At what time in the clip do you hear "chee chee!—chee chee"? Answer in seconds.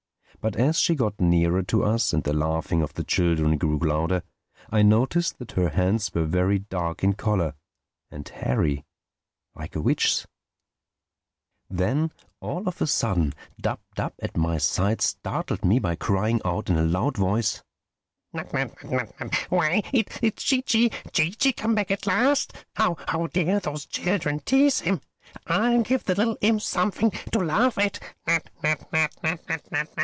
20.43-21.53